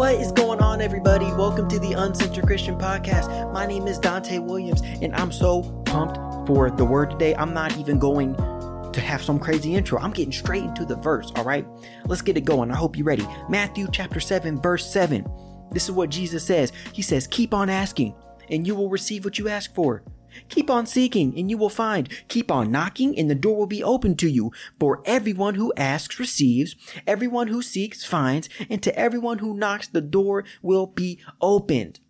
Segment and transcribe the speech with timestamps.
[0.00, 1.26] What is going on, everybody?
[1.26, 3.52] Welcome to the Uncensored Christian Podcast.
[3.52, 6.16] My name is Dante Williams, and I'm so pumped
[6.46, 7.34] for the word today.
[7.34, 9.98] I'm not even going to have some crazy intro.
[9.98, 11.66] I'm getting straight into the verse, all right?
[12.06, 12.70] Let's get it going.
[12.70, 13.26] I hope you're ready.
[13.50, 15.30] Matthew chapter 7, verse 7.
[15.70, 16.72] This is what Jesus says.
[16.94, 18.14] He says, Keep on asking,
[18.48, 20.02] and you will receive what you ask for.
[20.48, 22.08] Keep on seeking and you will find.
[22.28, 24.52] Keep on knocking and the door will be open to you.
[24.78, 26.76] For everyone who asks receives,
[27.06, 32.00] everyone who seeks finds, and to everyone who knocks the door will be opened.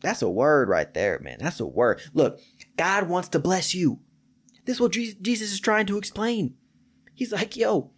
[0.00, 1.38] That's a word right there, man.
[1.40, 2.00] That's a word.
[2.12, 2.40] Look,
[2.76, 4.00] God wants to bless you.
[4.64, 6.54] This is what Jesus is trying to explain.
[7.14, 7.90] He's like, yo,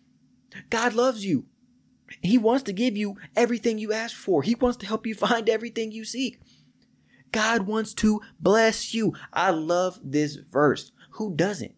[0.71, 1.47] God loves you.
[2.23, 4.43] He wants to give you everything you ask for.
[4.43, 6.41] He wants to help you find everything you seek.
[7.35, 9.13] God wants to bless you.
[9.33, 10.93] I love this verse.
[11.15, 11.75] Who doesn't?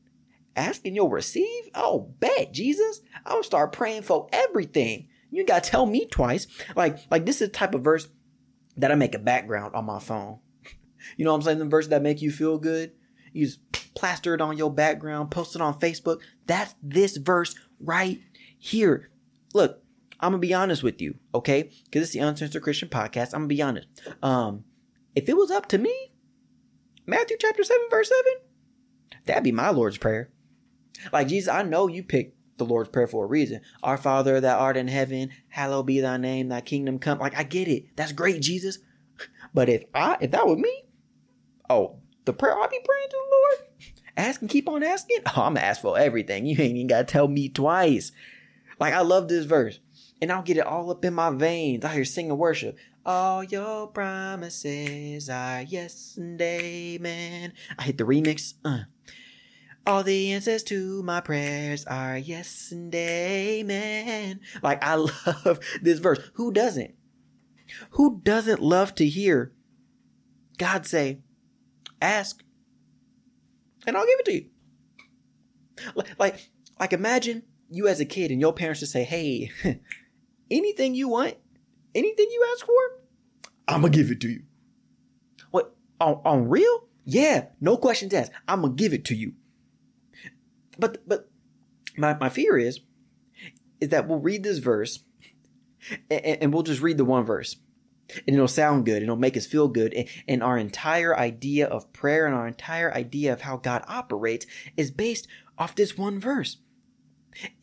[0.55, 1.71] Asking you'll receive?
[1.75, 3.01] Oh, bet, Jesus.
[3.25, 5.09] I'm gonna start praying for everything.
[5.31, 6.47] You gotta tell me twice.
[6.77, 8.07] Like, like this is the type of verse
[8.77, 10.41] that I make a background on my phone.
[11.17, 11.59] You know what I'm saying?
[11.61, 12.91] The verse that make you feel good.
[13.33, 16.21] You just plaster it on your background, post it on Facebook.
[16.47, 18.21] That's this verse right
[18.59, 19.09] here.
[19.55, 19.85] Look,
[20.19, 21.71] I'm gonna be honest with you, okay?
[21.85, 23.27] Because it's the Uncensored Christian Podcast.
[23.35, 23.87] I'm gonna be honest.
[24.21, 24.65] Um,
[25.17, 26.13] if it was up to me,
[27.07, 28.23] Matthew chapter 7, verse 7,
[29.25, 30.31] that'd be my Lord's Prayer.
[31.13, 33.63] Like, Jesus, I know you picked the Lord's Prayer for a reason.
[33.83, 37.19] Our Father that art in heaven, hallowed be thy name, thy kingdom come.
[37.19, 37.97] Like, I get it.
[37.97, 38.79] That's great, Jesus.
[39.55, 40.83] But if I, if that was me,
[41.71, 45.21] oh, the prayer I'd be praying to the Lord, ask and keep on asking.
[45.29, 46.45] Oh, I'm gonna ask for everything.
[46.45, 48.13] You ain't even gotta tell me twice.
[48.79, 49.79] Like, I love this verse.
[50.21, 51.87] And I'll get it all up in my veins.
[51.87, 52.77] I hear singing worship.
[53.07, 57.53] All your promises are yes and amen.
[57.79, 58.55] I hit the remix.
[58.65, 58.81] Uh.
[59.87, 64.41] All the answers to my prayers are yes and amen.
[64.61, 66.19] Like, I love this verse.
[66.35, 66.97] Who doesn't?
[67.91, 69.53] Who doesn't love to hear
[70.59, 71.21] God say,
[72.03, 72.43] ask,
[73.87, 74.47] and I'll give it to you?
[76.19, 76.51] Like,
[76.81, 79.53] like imagine you as a kid and your parents just say, hey,
[80.51, 81.37] anything you want,
[81.97, 84.43] anything you ask for, I'm gonna give it to you.
[85.51, 86.85] What on on real?
[87.05, 88.33] Yeah, no questions asked.
[88.47, 89.33] I'm gonna give it to you.
[90.79, 91.31] But but
[91.97, 92.81] my my fear is
[93.81, 95.01] is that we'll read this verse
[96.11, 97.57] and, and we'll just read the one verse
[98.27, 101.67] and it'll sound good and it'll make us feel good and, and, our entire idea
[101.67, 104.47] of prayer and our entire idea of how god operates
[104.77, 105.27] is based
[105.59, 106.59] off this one verse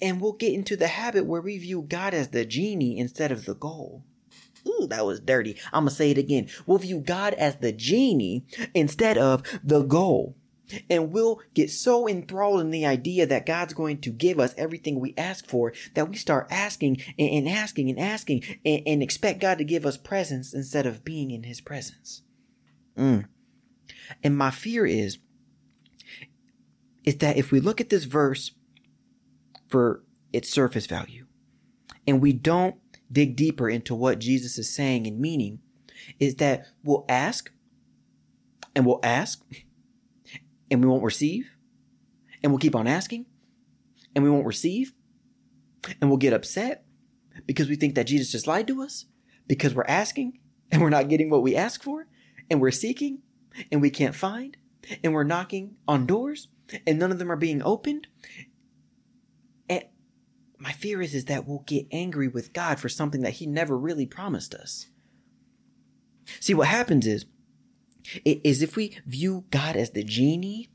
[0.02, 3.46] and we'll get into the habit where we view god as the genie instead of
[3.46, 4.04] the goal
[4.68, 5.58] Ooh, that was dirty.
[5.72, 6.50] I'm gonna say it again.
[6.66, 10.36] We'll view God as the genie instead of the goal.
[10.90, 15.00] And we'll get so enthralled in the idea that God's going to give us everything
[15.00, 19.58] we ask for that we start asking and, asking and asking and, and, expect God
[19.58, 22.24] to give us presents instead of being in His presence.
[22.98, 23.26] Mm.
[24.24, 25.20] And my fear is,
[27.04, 28.52] is that if we look at this verse
[29.68, 31.26] for its surface value
[32.08, 32.76] and we don't
[33.14, 35.60] dig deeper into what Jesus is saying and meaning
[36.20, 37.52] is that we'll ask
[38.76, 39.44] and we'll ask
[40.70, 41.56] and we won't receive
[42.42, 43.26] and we'll keep on asking
[44.16, 44.94] and we won't receive
[46.02, 46.86] and we'll get upset
[47.46, 49.06] because we think that Jesus just lied to us
[49.48, 50.40] because we're asking
[50.72, 52.08] and we're not getting what we ask for
[52.50, 53.20] and we're seeking
[53.72, 54.58] and we can't find
[55.04, 56.48] and we're knocking on doors
[56.88, 58.08] and none of them are being opened
[60.64, 63.78] my fear is, is that we'll get angry with God for something that he never
[63.78, 64.88] really promised us.
[66.40, 67.26] See, what happens is,
[68.24, 70.70] is if we view God as the genie,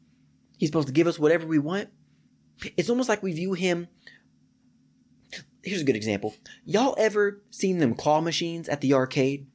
[0.58, 1.88] he's supposed to give us whatever we want.
[2.76, 3.88] It's almost like we view him.
[5.62, 6.34] Here's a good example.
[6.66, 9.46] Y'all ever seen them claw machines at the arcade?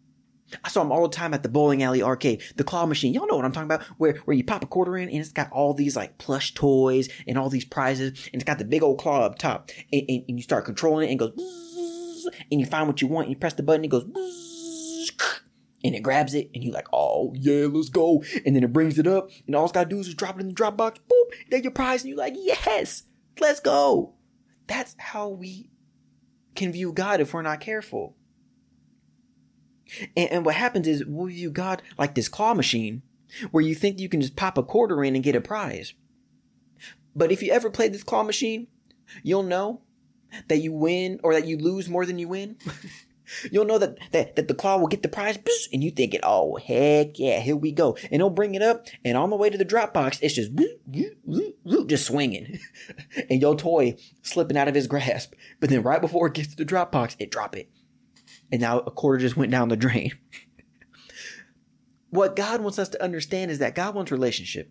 [0.64, 2.42] I saw them all the time at the bowling alley arcade.
[2.56, 4.98] The claw machine, y'all know what I'm talking about, where where you pop a quarter
[4.98, 8.44] in and it's got all these like plush toys and all these prizes, and it's
[8.44, 11.22] got the big old claw up top, and, and, and you start controlling it and
[11.22, 14.04] it goes, and you find what you want, and you press the button, it goes,
[15.84, 19.00] and it grabs it, and you're like, oh yeah, let's go, and then it brings
[19.00, 21.00] it up, and all it's gotta do is just drop it in the drop box,
[21.10, 23.04] boop, there's your prize, and you're like, yes,
[23.40, 24.14] let's go.
[24.68, 25.70] That's how we
[26.56, 28.16] can view God if we're not careful.
[30.16, 33.02] And, and what happens is well, you got like this claw machine
[33.52, 35.94] where you think you can just pop a quarter in and get a prize.
[37.16, 38.68] But if you ever played this claw machine,
[39.22, 39.82] you'll know
[40.48, 42.58] that you win or that you lose more than you win.
[43.52, 45.40] You'll know that, that, that the claw will get the prize,
[45.72, 47.98] and you thinking, oh, heck yeah, here we go.
[48.12, 50.52] And he'll bring it up, and on the way to the drop box, it's just,
[51.88, 52.60] just swinging.
[53.30, 55.34] and your toy slipping out of his grasp.
[55.62, 57.70] But then right before it gets to the drop box, it drop it
[58.54, 60.12] and now a quarter just went down the drain.
[62.12, 64.70] what God wants us to understand is that God wants relationship.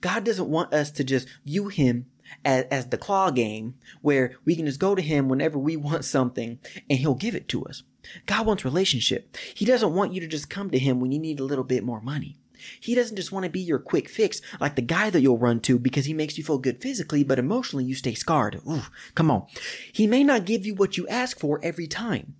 [0.00, 2.06] God doesn't want us to just view him
[2.42, 6.06] as, as the claw game where we can just go to him whenever we want
[6.06, 6.58] something
[6.88, 7.82] and he'll give it to us.
[8.24, 9.36] God wants relationship.
[9.54, 11.84] He doesn't want you to just come to him when you need a little bit
[11.84, 12.38] more money.
[12.80, 15.60] He doesn't just want to be your quick fix like the guy that you'll run
[15.60, 18.62] to because he makes you feel good physically, but emotionally you stay scarred.
[18.66, 18.84] Ooh,
[19.14, 19.46] come on.
[19.92, 22.36] He may not give you what you ask for every time.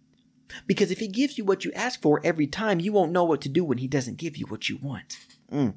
[0.66, 3.40] Because if he gives you what you ask for every time, you won't know what
[3.42, 5.16] to do when he doesn't give you what you want.
[5.52, 5.74] Mm.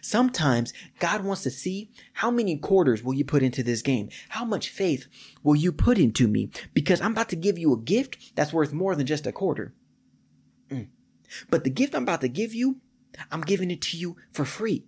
[0.00, 4.08] Sometimes God wants to see how many quarters will you put into this game?
[4.30, 5.06] How much faith
[5.42, 6.50] will you put into me?
[6.74, 9.74] Because I'm about to give you a gift that's worth more than just a quarter.
[10.70, 10.88] Mm.
[11.50, 12.80] But the gift I'm about to give you,
[13.30, 14.84] I'm giving it to you for free.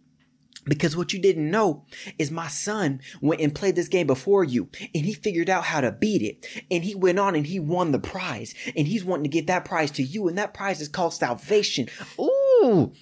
[0.65, 1.85] Because what you didn't know
[2.19, 5.81] is my son went and played this game before you and he figured out how
[5.81, 6.47] to beat it.
[6.71, 9.65] And he went on and he won the prize and he's wanting to give that
[9.65, 10.29] prize to you.
[10.29, 11.89] And that prize is called salvation.
[12.19, 12.93] Ooh.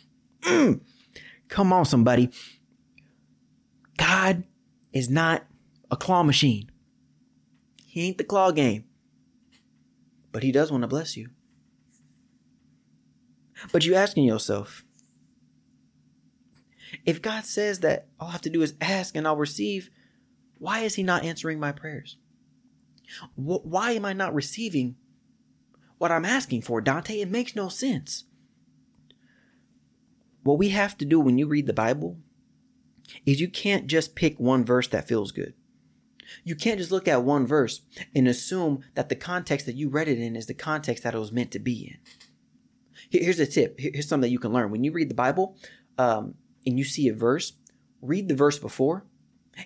[0.43, 0.81] Mm.
[1.49, 2.31] Come on, somebody.
[3.97, 4.45] God
[4.93, 5.45] is not
[5.91, 6.71] a claw machine.
[7.87, 8.85] He ain't the claw game.
[10.31, 11.31] But he does want to bless you.
[13.73, 14.85] But you asking yourself,
[17.05, 19.91] if God says that all I have to do is ask and I'll receive,
[20.59, 22.17] why is he not answering my prayers?
[23.35, 24.97] Why am I not receiving
[25.99, 27.21] what I'm asking for, Dante?
[27.21, 28.25] It makes no sense.
[30.43, 32.19] What we have to do when you read the Bible
[33.25, 35.55] is you can't just pick one verse that feels good.
[36.45, 37.81] You can't just look at one verse
[38.15, 41.19] and assume that the context that you read it in is the context that it
[41.19, 41.99] was meant to be in.
[43.11, 43.77] Here's a tip.
[43.79, 44.71] Here's something that you can learn.
[44.71, 45.56] When you read the Bible
[45.97, 46.35] um,
[46.67, 47.53] and you see a verse,
[48.03, 49.05] read the verse before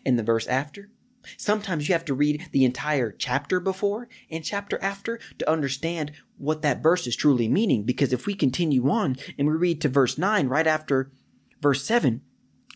[0.05, 0.91] and the verse after.
[1.37, 6.62] Sometimes you have to read the entire chapter before and chapter after to understand what
[6.62, 7.85] that verse is truly meaning.
[7.85, 11.12] Because if we continue on and we read to verse 9 right after
[11.61, 12.23] verse 7,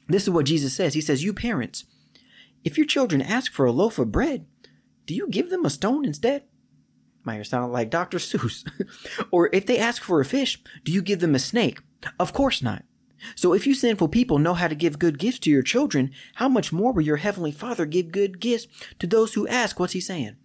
[0.09, 0.95] this is what Jesus says.
[0.95, 1.85] He says, You parents,
[2.65, 4.47] if your children ask for a loaf of bread,
[5.07, 6.45] do you give them a stone instead?
[7.25, 8.19] Might sound like Dr.
[8.19, 8.65] Seuss.
[9.33, 11.81] or if they ask for a fish, do you give them a snake?
[12.21, 12.85] Of course not.
[13.35, 16.49] So if you sinful people know how to give good gifts to your children, how
[16.49, 18.67] much more will your heavenly Father give good gifts
[18.99, 19.81] to those who ask?
[19.81, 20.37] What's he saying?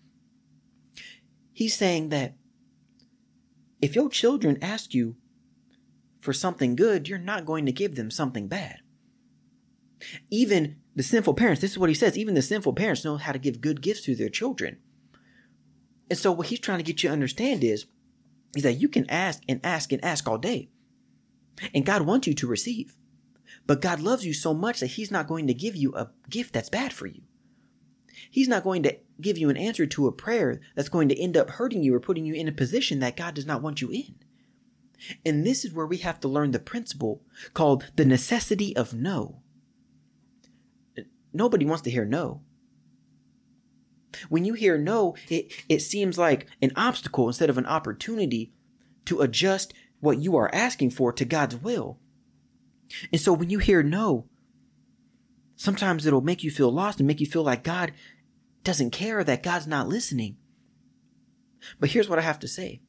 [1.54, 2.36] He's saying that
[3.82, 5.16] if your children ask you
[6.20, 8.78] for something good, you're not going to give them something bad.
[10.30, 13.32] Even the sinful parents, this is what he says, even the sinful parents know how
[13.32, 14.78] to give good gifts to their children.
[16.10, 17.86] And so what he's trying to get you to understand is,
[18.56, 20.70] is that you can ask and ask and ask all day.
[21.74, 22.96] And God wants you to receive.
[23.68, 26.54] But God loves you so much that he's not going to give you a gift
[26.54, 27.22] that's bad for you.
[28.30, 31.38] He's not going to give you an answer to a prayer that's going to end
[31.38, 33.92] up hurting you or putting you in a position that God does not want you
[33.92, 34.16] in.
[35.26, 37.22] And this is where we have to learn the principle
[37.54, 39.42] called the necessity of no.
[41.34, 42.42] Nobody wants to hear no.
[44.30, 48.52] When you hear no, it, it seems like an obstacle instead of an opportunity
[49.06, 52.00] to adjust what you are asking for to God's will.
[53.12, 54.28] And so when you hear no,
[55.56, 57.94] sometimes it'll make you feel lost and make you feel like God
[58.64, 60.38] doesn't care, that God's not listening.
[61.80, 62.82] But here's what I have to say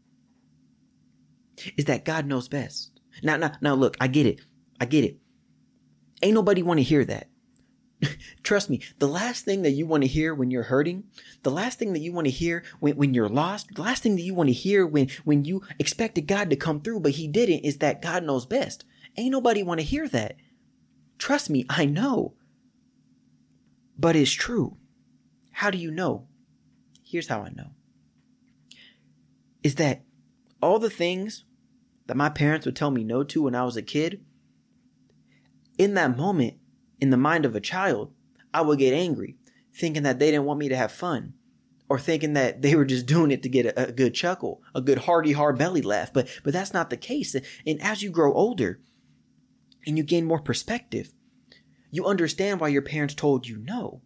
[1.77, 2.91] is that God knows best.
[3.23, 4.41] Now, now, now look, I get it.
[4.81, 5.19] I get it.
[6.23, 7.29] Ain't nobody want to hear that.
[8.43, 11.05] Trust me, the last thing that you want to hear when you're hurting,
[11.43, 14.17] the last thing that you want to hear when, when you're lost, the last thing
[14.17, 17.29] that you want to hear when, when you expected God to come through, but he
[17.29, 18.85] didn't is that God knows best.
[19.17, 20.37] Ain't nobody want to hear that.
[21.19, 22.35] Trust me, I know.
[23.97, 24.77] But it's true.
[25.53, 26.27] How do you know?
[27.05, 27.71] Here's how I know.
[29.63, 30.03] Is that
[30.61, 31.45] all the things
[32.07, 34.25] that my parents would tell me no to when I was a kid,
[35.79, 36.55] in that moment,
[37.01, 38.13] in the mind of a child,
[38.55, 39.37] I would get angry,
[39.75, 41.35] thinking that they didn't want me to have fun,
[41.89, 44.81] or thinking that they were just doing it to get a, a good chuckle, a
[44.81, 46.13] good hearty, hard belly laugh.
[46.13, 47.35] But but that's not the case.
[47.35, 48.81] And as you grow older,
[49.87, 51.13] and you gain more perspective,
[51.91, 54.01] you understand why your parents told you no.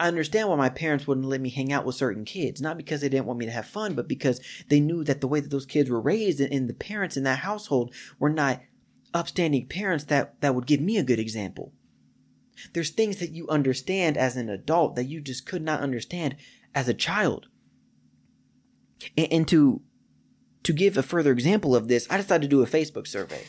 [0.00, 3.00] I understand why my parents wouldn't let me hang out with certain kids, not because
[3.00, 5.50] they didn't want me to have fun, but because they knew that the way that
[5.50, 8.60] those kids were raised and the parents in that household were not
[9.14, 11.72] upstanding parents that, that would give me a good example.
[12.72, 16.36] There's things that you understand as an adult that you just could not understand
[16.74, 17.48] as a child.
[19.16, 19.82] And, and to
[20.62, 23.44] to give a further example of this, I decided to do a Facebook survey.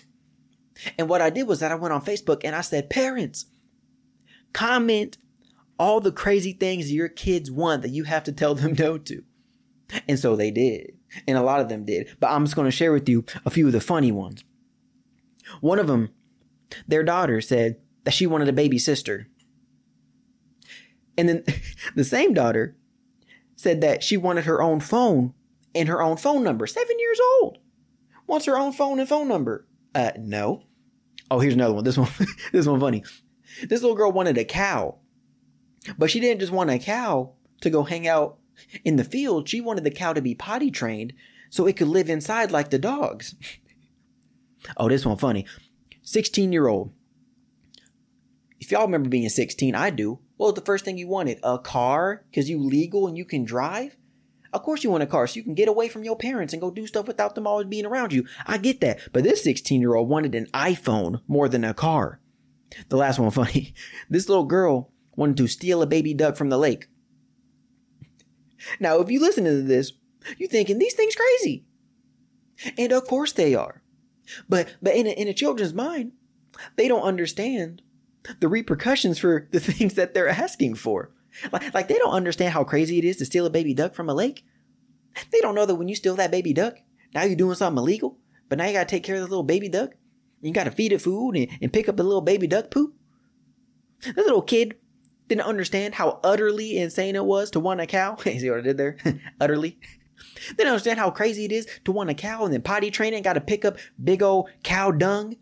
[1.00, 3.48] And what I did was that I went on Facebook and I said, parents,
[4.54, 5.18] comment
[5.80, 9.24] all the crazy things your kids want that you have to tell them no to.
[10.08, 10.94] And so they did.
[11.28, 12.16] And a lot of them did.
[12.20, 14.44] But I'm just going to share with you a few of the funny ones.
[15.62, 16.10] One of them,
[16.88, 19.28] their daughter said that she wanted a baby sister.
[21.18, 21.44] And then
[21.96, 22.78] the same daughter
[23.58, 25.34] said that she wanted her own phone
[25.76, 26.68] and her own phone number.
[26.68, 27.58] Seven years old.
[28.26, 29.68] Wants her own phone and phone number.
[29.94, 30.64] Uh, no.
[31.30, 31.84] Oh, here's another one.
[31.84, 32.08] This one,
[32.54, 33.04] this one funny.
[33.64, 35.00] This little girl wanted a cow,
[35.98, 38.38] but she didn't just want a cow to go hang out
[38.86, 39.50] in the field.
[39.50, 41.12] She wanted the cow to be potty trained
[41.50, 43.36] so it could live inside like the dogs.
[44.78, 45.46] oh, this one funny.
[46.04, 46.94] 16 year old.
[48.60, 50.20] If y'all remember being 16, I do.
[50.38, 51.40] Was the first thing you wanted?
[51.44, 52.26] A car?
[52.30, 53.98] Because you legal and you can drive?
[54.54, 56.62] Of course you want a car so you can get away from your parents and
[56.62, 58.26] go do stuff without them always being around you.
[58.46, 59.00] I get that.
[59.12, 62.20] But this 16 year old wanted an iPhone more than a car.
[62.90, 63.74] The last one funny.
[64.10, 66.88] This little girl wanted to steal a baby duck from the lake.
[68.80, 69.94] Now, if you listen to this,
[70.38, 71.66] you're thinking these things crazy.
[72.78, 73.84] And of course they are.
[74.50, 76.14] But but in a, in a children's mind,
[76.76, 77.82] they don't understand
[78.40, 81.12] the repercussions for the things that they're asking for.
[81.52, 84.10] Like, like they don't understand how crazy it is to steal a baby duck from
[84.10, 84.44] a lake.
[85.32, 86.78] They don't know that when you steal that baby duck,
[87.14, 88.18] now you're doing something illegal,
[88.50, 89.92] but now you gotta take care of the little baby duck.
[90.42, 92.94] You gotta feed it food and, and pick up the little baby duck poop.
[94.02, 94.76] This little kid
[95.28, 98.16] didn't understand how utterly insane it was to want a cow.
[98.24, 98.98] See what I did there?
[99.42, 99.80] utterly.
[100.56, 103.14] They don't understand how crazy it is to want a cow and then potty train
[103.14, 105.38] it and gotta pick up big old cow dung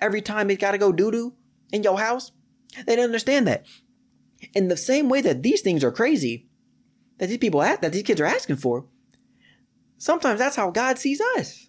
[0.00, 1.34] every time it's gotta go doo doo
[1.72, 2.32] in your house.
[2.86, 3.66] They don't understand that.
[4.54, 6.46] In the same way that these things are crazy,
[7.18, 8.86] that these people ask, that these kids are asking for,
[9.98, 11.68] sometimes that's how God sees us.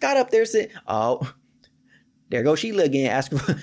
[0.00, 1.32] God up there said, "Oh,
[2.28, 3.56] there goes Sheila again, asking for,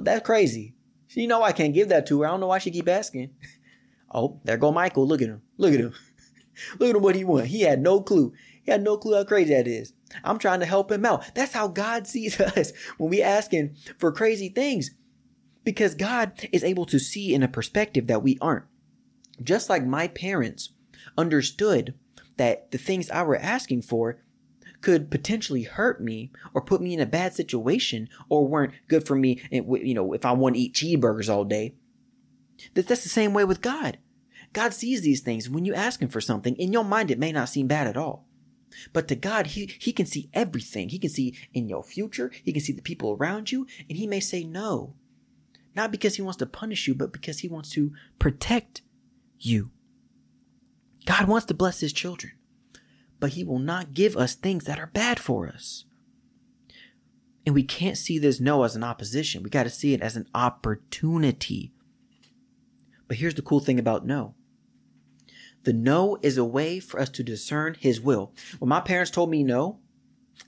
[0.00, 0.74] that's crazy.
[1.10, 2.26] You know I can't give that to her.
[2.26, 3.30] I don't know why she keep asking.
[4.08, 5.04] Oh, there go Michael.
[5.04, 5.42] Look at him.
[5.58, 5.92] Look at him.
[6.78, 7.46] Look at him what he want.
[7.46, 8.32] He had no clue.
[8.62, 9.92] He had no clue how crazy that is.
[10.24, 11.34] I'm trying to help him out.
[11.34, 14.90] That's how God sees us when we asking for crazy things.
[15.64, 18.66] Because God is able to see in a perspective that we aren't.
[19.42, 20.70] Just like my parents
[21.18, 21.94] understood
[22.36, 24.18] that the things I were asking for
[24.80, 29.16] could potentially hurt me or put me in a bad situation or weren't good for
[29.16, 31.74] me, you know, if I want to eat cheeseburgers all day.
[32.74, 33.98] That's the same way with God.
[34.52, 35.50] God sees these things.
[35.50, 37.96] When you ask Him for something, in your mind, it may not seem bad at
[37.96, 38.25] all.
[38.92, 40.88] But to God, he, he can see everything.
[40.88, 42.30] He can see in your future.
[42.42, 43.66] He can see the people around you.
[43.88, 44.94] And He may say no.
[45.74, 48.82] Not because He wants to punish you, but because He wants to protect
[49.38, 49.70] you.
[51.04, 52.32] God wants to bless His children
[53.20, 55.84] but He will not give us things that are bad for us.
[57.44, 59.42] And we can't see this no as an opposition.
[59.42, 61.72] We got to see it as an opportunity.
[63.06, 64.34] But here's the cool thing about no
[65.66, 68.32] the no is a way for us to discern His will.
[68.60, 69.80] When my parents told me no,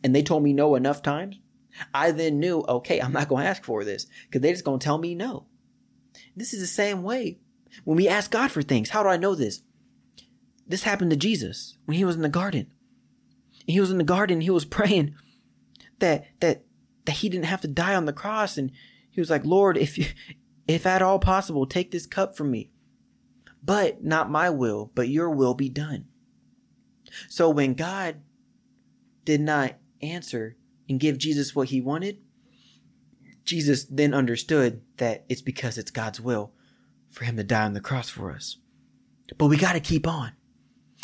[0.05, 1.41] and they told me no enough times,
[1.93, 4.79] I then knew, okay, I'm not going to ask for this because they're just going
[4.79, 5.47] to tell me no.
[6.37, 7.41] This is the same way
[7.83, 8.91] when we ask God for things.
[8.91, 9.63] How do I know this?
[10.69, 12.71] This happened to Jesus when he was in the garden.
[13.67, 15.17] He was in the garden, he was praying
[15.99, 16.63] that that
[17.07, 18.71] that he didn't have to die on the cross and
[19.11, 20.07] he was like, "Lord, if you,
[20.69, 22.71] if at all possible, take this cup from me.
[23.63, 26.07] But not my will, but your will be done."
[27.29, 28.17] So when God
[29.25, 30.57] did not answer
[30.89, 32.19] and give Jesus what he wanted,
[33.45, 36.53] Jesus then understood that it's because it's God's will
[37.11, 38.59] for him to die on the cross for us.
[39.37, 40.33] But we got to keep on.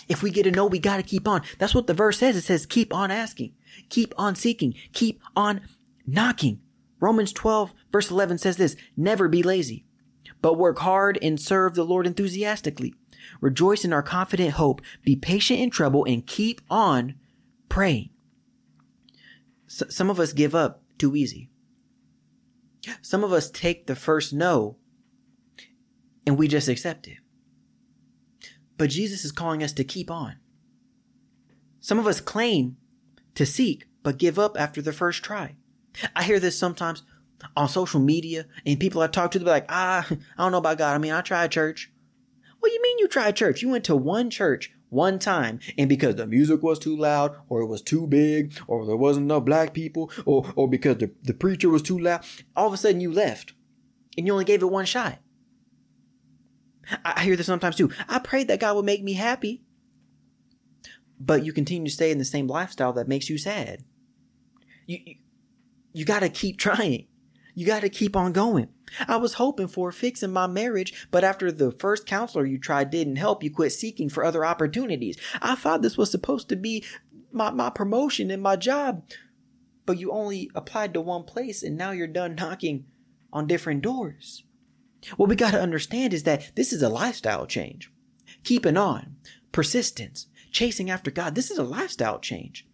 [0.08, 1.42] If we get a no, we got to keep on.
[1.58, 2.36] That's what the verse says.
[2.36, 3.54] It says, keep on asking,
[3.88, 5.62] keep on seeking, keep on
[6.06, 6.60] knocking.
[7.00, 9.84] Romans 12, verse 11 says this Never be lazy,
[10.44, 12.92] but work hard and serve the Lord enthusiastically.
[13.40, 17.14] Rejoice in our confident hope, be patient in trouble, and keep on
[17.70, 18.10] praying.
[19.66, 21.48] some of us give up too easy.
[23.00, 24.76] Some of us take the first no
[26.26, 27.16] and we just accept it.
[28.76, 30.36] But Jesus is calling us to keep on.
[31.80, 32.76] Some of us claim
[33.34, 35.54] to seek, but give up after the first try.
[36.14, 37.02] I hear this sometimes
[37.56, 40.78] on social media, and people I talk to, they're like, ah, I don't know about
[40.78, 40.94] God.
[40.94, 41.90] I mean, I tried church.
[42.60, 43.62] What do you mean you tried church?
[43.62, 47.60] You went to one church one time, and because the music was too loud, or
[47.60, 51.34] it was too big, or there wasn't enough black people, or, or because the, the
[51.34, 52.24] preacher was too loud,
[52.54, 53.54] all of a sudden you left,
[54.16, 55.18] and you only gave it one shot.
[57.04, 57.90] I hear this sometimes too.
[58.08, 59.64] I prayed that God would make me happy,
[61.18, 63.84] but you continue to stay in the same lifestyle that makes you sad.
[64.86, 65.14] You, you,
[65.92, 67.06] you got to keep trying.
[67.54, 68.68] You got to keep on going.
[69.06, 72.58] I was hoping for a fix in my marriage, but after the first counselor you
[72.58, 75.16] tried didn't help, you quit seeking for other opportunities.
[75.40, 76.84] I thought this was supposed to be
[77.32, 79.04] my, my promotion and my job,
[79.86, 82.86] but you only applied to one place and now you're done knocking
[83.32, 84.44] on different doors.
[85.16, 87.92] What we got to understand is that this is a lifestyle change.
[88.42, 89.16] Keeping on,
[89.52, 92.66] persistence, chasing after God, this is a lifestyle change.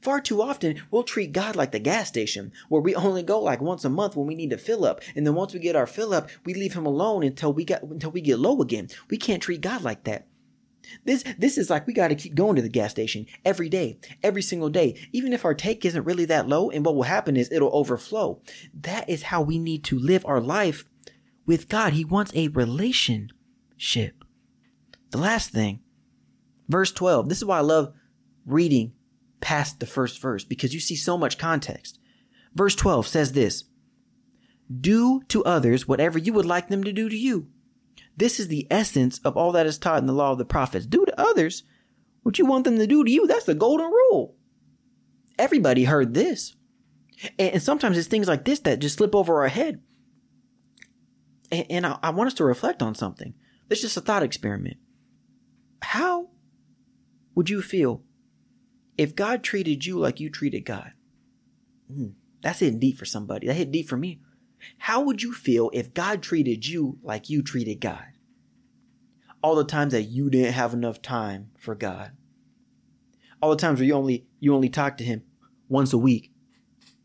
[0.00, 3.60] Far too often, we'll treat God like the gas station, where we only go like
[3.60, 5.86] once a month when we need to fill up, and then once we get our
[5.86, 8.88] fill up, we leave Him alone until we get until we get low again.
[9.10, 10.26] We can't treat God like that.
[11.04, 13.98] This this is like we got to keep going to the gas station every day,
[14.22, 16.70] every single day, even if our take isn't really that low.
[16.70, 18.40] And what will happen is it'll overflow.
[18.72, 20.84] That is how we need to live our life
[21.44, 21.92] with God.
[21.92, 24.24] He wants a relationship.
[25.10, 25.80] The last thing,
[26.68, 27.28] verse twelve.
[27.28, 27.92] This is why I love
[28.44, 28.92] reading
[29.40, 31.98] past the first verse because you see so much context.
[32.54, 33.64] Verse twelve says this:
[34.68, 37.48] "Do to others whatever you would like them to do to you."
[38.16, 40.86] This is the essence of all that is taught in the law of the prophets.
[40.86, 41.64] Do to others
[42.22, 43.26] what you want them to do to you.
[43.26, 44.34] That's the golden rule.
[45.38, 46.56] Everybody heard this.
[47.38, 49.80] And, sometimes it's things like this that just slip over our head.
[51.52, 53.34] And, I, want us to reflect on something.
[53.70, 54.78] It's just a thought experiment.
[55.82, 56.30] How
[57.34, 58.02] would you feel
[58.98, 60.92] if God treated you like you treated God?
[61.92, 63.46] Mm, that's hitting deep for somebody.
[63.46, 64.20] That hit deep for me.
[64.78, 68.06] How would you feel if God treated you like you treated God?
[69.42, 72.12] All the times that you didn't have enough time for God.
[73.40, 75.22] All the times where you only you only talk to him
[75.68, 76.32] once a week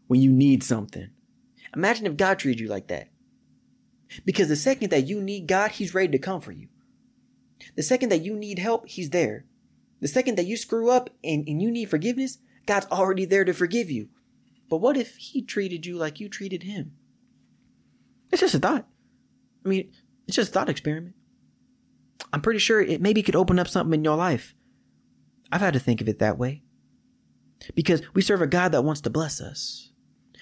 [0.07, 1.09] when you need something.
[1.75, 3.09] Imagine if God treated you like that.
[4.25, 6.67] Because the second that you need God, he's ready to come for you.
[7.75, 9.45] The second that you need help, he's there.
[10.01, 13.53] The second that you screw up and, and you need forgiveness, God's already there to
[13.53, 14.09] forgive you.
[14.69, 16.93] But what if he treated you like you treated him?
[18.31, 18.87] It's just a thought.
[19.65, 19.91] I mean,
[20.27, 21.15] it's just a thought experiment.
[22.33, 24.55] I'm pretty sure it maybe could open up something in your life.
[25.51, 26.63] I've had to think of it that way.
[27.75, 29.91] Because we serve a God that wants to bless us.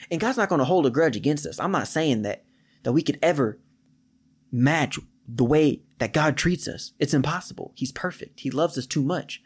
[0.10, 1.60] And God's not going to hold a grudge against us.
[1.60, 2.46] I'm not saying that
[2.84, 3.60] that we could ever
[4.52, 6.94] match the way that God treats us.
[6.98, 7.74] It's impossible.
[7.76, 8.40] He's perfect.
[8.40, 9.42] He loves us too much.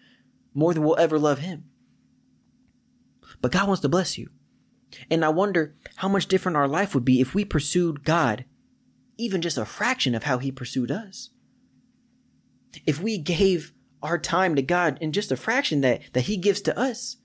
[0.53, 1.65] More than we'll ever love him.
[3.41, 4.29] But God wants to bless you.
[5.09, 8.45] And I wonder how much different our life would be if we pursued God
[9.17, 11.29] even just a fraction of how he pursued us.
[12.85, 16.61] If we gave our time to God in just a fraction that, that he gives
[16.61, 17.17] to us,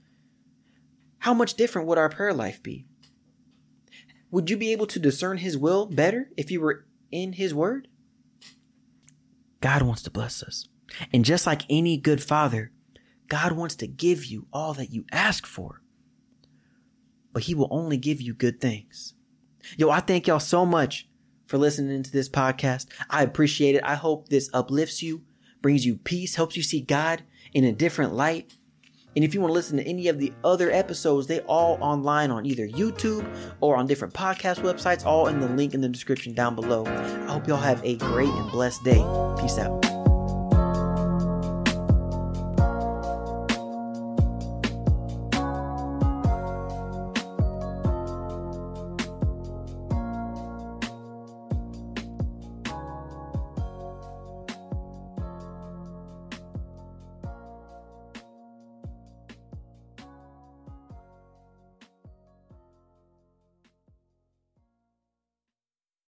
[1.21, 2.87] how much different would our prayer life be?
[4.31, 7.89] Would you be able to discern his will better if you were in his word?
[9.61, 10.69] God wants to bless us.
[11.13, 12.71] And just like any good father,
[13.29, 15.83] God wants to give you all that you ask for
[17.39, 19.15] but he will only give you good things.
[19.77, 21.09] Yo, I thank y'all so much
[21.47, 22.87] for listening to this podcast.
[23.11, 23.85] I appreciate it.
[23.85, 25.23] I hope this uplifts you,
[25.63, 28.57] brings you peace, helps you see God in a different light.
[29.15, 32.33] And if you want to listen to any of the other episodes, they all online
[32.33, 33.25] on either YouTube
[33.61, 36.87] or on different podcast websites, all in the link in the description down below.
[36.87, 39.05] I hope y'all have a great and blessed day.
[39.41, 39.98] Peace out.